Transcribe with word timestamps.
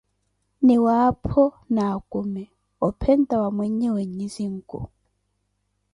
miwaapho, 0.65 1.43
na 1.75 1.83
akumi, 1.95 2.43
opheta 2.87 3.35
wa 3.41 3.49
mweyewe 3.55 4.01
nyizinku. 4.15 4.79